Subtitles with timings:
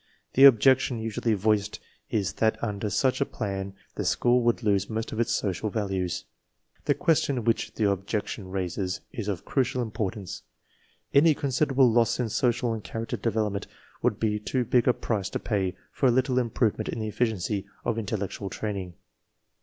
[0.33, 5.11] The objection usually voiced is that under such a plan the school would lose most
[5.11, 6.25] of its social values.
[6.85, 10.41] The question which the objection raises is of crucial importance.
[11.13, 13.67] Any considerable loss in social I «i and character development
[14.01, 17.07] would be too big a price to ^^ pay for a little improvement in the
[17.07, 18.95] efficiency of intel lectual training.